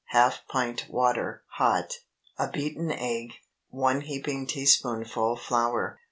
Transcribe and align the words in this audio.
Half 0.07 0.47
pint 0.47 0.87
water 0.89 1.43
(hot). 1.57 1.99
A 2.39 2.47
beaten 2.49 2.91
egg. 2.91 3.33
1 3.69 4.01
heaping 4.01 4.47
teaspoonful 4.47 5.35
flour. 5.35 5.99